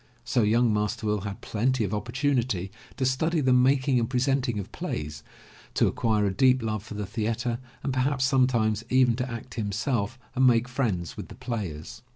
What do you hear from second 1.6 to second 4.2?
of opportunity to study the making and